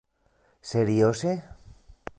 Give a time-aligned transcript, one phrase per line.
[0.71, 1.35] Serioze?